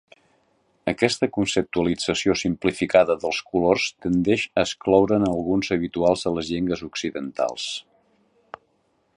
[0.91, 7.69] Aquesta conceptualització simplificada dels colors tendeix a excloure'n alguns habituals a les llengües occidentals.